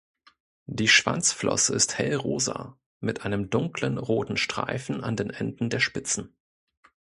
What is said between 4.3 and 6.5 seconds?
Streifen an den Enden der Spitzen.